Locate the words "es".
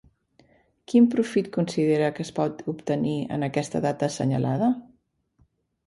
2.29-2.33